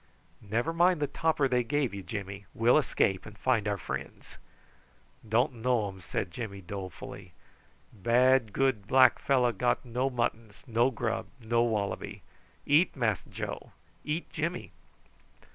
[0.41, 2.47] "Never mind the topper they gave you, Jimmy.
[2.55, 4.37] We'll escape and find our friends."
[5.29, 7.33] "Don't know um," said Jimmy dolefully.
[7.93, 12.23] "Bad good black fellow got no muttons no grub no wallaby.
[12.65, 14.71] Eat Mass Joe eat Jimmy."